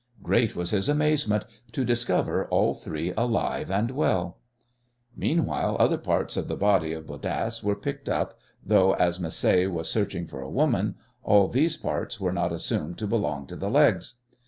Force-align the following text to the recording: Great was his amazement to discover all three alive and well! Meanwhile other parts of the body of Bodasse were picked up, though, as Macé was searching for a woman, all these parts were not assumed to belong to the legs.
Great 0.23 0.55
was 0.55 0.71
his 0.71 0.89
amazement 0.89 1.45
to 1.71 1.85
discover 1.85 2.45
all 2.47 2.73
three 2.73 3.13
alive 3.15 3.69
and 3.69 3.91
well! 3.91 4.39
Meanwhile 5.15 5.77
other 5.79 5.99
parts 5.99 6.35
of 6.35 6.47
the 6.47 6.55
body 6.55 6.91
of 6.91 7.05
Bodasse 7.05 7.61
were 7.63 7.75
picked 7.75 8.09
up, 8.09 8.39
though, 8.65 8.93
as 8.93 9.19
Macé 9.19 9.69
was 9.71 9.91
searching 9.91 10.25
for 10.25 10.41
a 10.41 10.49
woman, 10.49 10.95
all 11.21 11.47
these 11.47 11.77
parts 11.77 12.19
were 12.19 12.33
not 12.33 12.51
assumed 12.51 12.97
to 12.97 13.05
belong 13.05 13.45
to 13.45 13.55
the 13.55 13.69
legs. 13.69 14.15